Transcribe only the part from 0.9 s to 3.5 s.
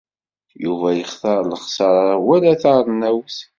yextar lexsara wala tarennawt.